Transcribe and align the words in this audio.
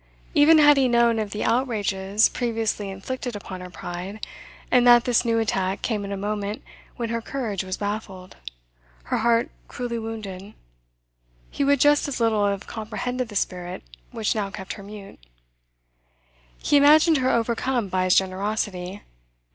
Even 0.33 0.57
had 0.57 0.77
he 0.77 0.87
known 0.87 1.19
of 1.19 1.29
the 1.29 1.43
outrages 1.43 2.27
previously 2.27 2.89
inflicted 2.89 3.35
upon 3.35 3.61
her 3.61 3.69
pride, 3.69 4.25
and 4.71 4.87
that 4.87 5.03
this 5.03 5.23
new 5.23 5.37
attack 5.37 5.83
came 5.83 6.03
at 6.03 6.11
a 6.11 6.17
moment 6.17 6.63
when 6.95 7.09
her 7.09 7.21
courage 7.21 7.63
was 7.63 7.77
baffled, 7.77 8.35
her 9.03 9.19
heart 9.19 9.51
cruelly 9.67 9.99
wounded, 9.99 10.55
he 11.51 11.63
would 11.63 11.79
just 11.79 12.07
as 12.07 12.19
little 12.19 12.47
have 12.47 12.65
comprehended 12.65 13.27
the 13.29 13.35
spirit 13.35 13.83
which 14.09 14.33
now 14.33 14.49
kept 14.49 14.73
her 14.73 14.81
mute. 14.81 15.19
He 16.57 16.77
imagined 16.77 17.17
her 17.17 17.29
overcome 17.29 17.87
by 17.87 18.05
his 18.05 18.15
generosity. 18.15 19.03